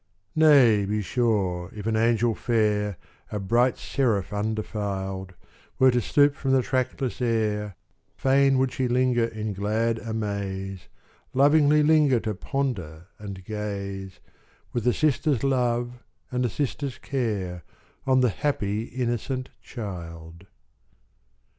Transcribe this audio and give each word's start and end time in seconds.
Nay, 0.35 0.83
be 0.85 1.03
sure, 1.03 1.69
if 1.75 1.85
an 1.85 1.95
angel 1.95 2.33
fair, 2.33 2.97
A 3.31 3.39
bright 3.39 3.77
seraph 3.77 4.33
undefiled, 4.33 5.35
Were 5.77 5.91
to 5.91 6.01
stoop 6.01 6.33
from 6.33 6.53
the 6.53 6.63
trackless 6.63 7.21
air, 7.21 7.75
Fain 8.17 8.57
would 8.57 8.71
she 8.71 8.87
linger 8.87 9.25
in 9.25 9.53
glad 9.53 9.99
amaze 9.99 10.87
Lovingly 11.35 11.83
linger 11.83 12.19
to 12.21 12.33
ponder 12.33 13.09
and 13.19 13.45
gaze, 13.45 14.19
With 14.73 14.87
a 14.87 14.93
sister's 14.93 15.43
love 15.43 15.99
and 16.31 16.47
a 16.47 16.49
sister's 16.49 16.97
care, 16.97 17.61
On 18.07 18.21
the 18.21 18.29
happy, 18.29 18.85
innocent 18.85 19.49
child. 19.61 20.47